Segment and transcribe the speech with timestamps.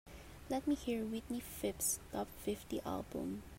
[0.49, 3.43] Let me hear Wintley Phipps top fifty album.